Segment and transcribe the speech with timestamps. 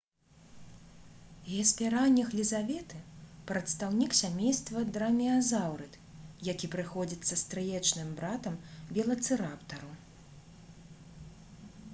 [1.57, 3.01] геспераніх лізаветы
[3.51, 5.99] прадстаўнік сямейства драмеазаўрыд
[6.49, 8.59] які прыходзіцца стрыечным братам
[8.99, 9.93] велацыраптару